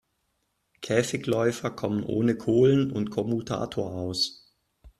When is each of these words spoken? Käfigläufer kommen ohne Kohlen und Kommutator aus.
Käfigläufer 0.81 1.69
kommen 1.69 2.03
ohne 2.03 2.35
Kohlen 2.35 2.91
und 2.91 3.11
Kommutator 3.11 3.85
aus. 3.91 4.51